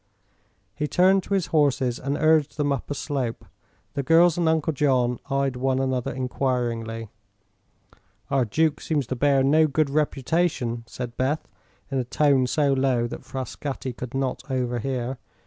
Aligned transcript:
He 0.73 0.87
turned 0.87 1.21
to 1.25 1.35
his 1.35 1.45
horses 1.53 1.99
and 1.99 2.17
urged 2.17 2.57
them 2.57 2.71
up 2.71 2.89
a 2.89 2.95
slope. 2.95 3.45
The 3.93 4.01
girls 4.01 4.35
and 4.35 4.49
Uncle 4.49 4.73
John 4.73 5.19
eyed 5.29 5.55
one 5.55 5.77
another 5.77 6.11
enquiringly. 6.11 7.09
"Our 8.31 8.43
duke 8.45 8.81
seems 8.81 9.05
to 9.05 9.15
bear 9.15 9.43
no 9.43 9.67
good 9.67 9.91
reputation," 9.91 10.85
said 10.87 11.17
Beth, 11.17 11.47
in 11.91 11.99
a 11.99 12.03
tone 12.03 12.47
so 12.47 12.73
low 12.73 13.05
that 13.05 13.23
Frascatti 13.23 13.93
could 13.93 14.15
not 14.15 14.41
overhear. 14.49 15.19